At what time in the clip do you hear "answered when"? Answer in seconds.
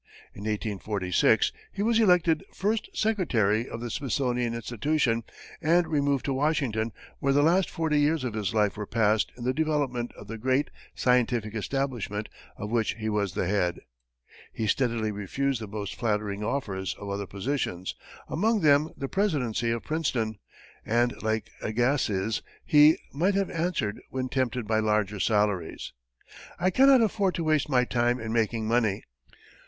23.51-24.29